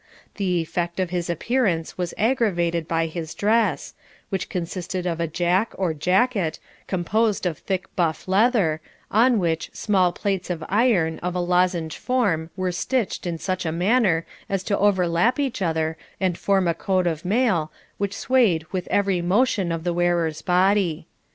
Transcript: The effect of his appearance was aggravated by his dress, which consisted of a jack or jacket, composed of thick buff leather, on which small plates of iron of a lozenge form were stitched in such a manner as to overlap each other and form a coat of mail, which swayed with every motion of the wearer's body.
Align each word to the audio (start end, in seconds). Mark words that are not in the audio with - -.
The 0.37 0.61
effect 0.61 0.99
of 0.99 1.11
his 1.11 1.29
appearance 1.29 1.95
was 1.95 2.15
aggravated 2.17 2.87
by 2.87 3.05
his 3.05 3.35
dress, 3.35 3.93
which 4.29 4.49
consisted 4.49 5.05
of 5.05 5.19
a 5.19 5.27
jack 5.27 5.73
or 5.77 5.93
jacket, 5.93 6.57
composed 6.87 7.45
of 7.45 7.59
thick 7.59 7.85
buff 7.95 8.27
leather, 8.27 8.81
on 9.11 9.37
which 9.37 9.69
small 9.73 10.11
plates 10.11 10.49
of 10.49 10.63
iron 10.67 11.19
of 11.19 11.35
a 11.35 11.39
lozenge 11.39 11.97
form 11.99 12.49
were 12.55 12.71
stitched 12.71 13.27
in 13.27 13.37
such 13.37 13.63
a 13.63 13.71
manner 13.71 14.25
as 14.49 14.63
to 14.63 14.79
overlap 14.79 15.37
each 15.39 15.61
other 15.61 15.97
and 16.19 16.35
form 16.35 16.67
a 16.67 16.73
coat 16.73 17.05
of 17.05 17.23
mail, 17.23 17.71
which 17.99 18.17
swayed 18.17 18.65
with 18.71 18.87
every 18.87 19.21
motion 19.21 19.71
of 19.71 19.83
the 19.83 19.93
wearer's 19.93 20.41
body. 20.41 21.05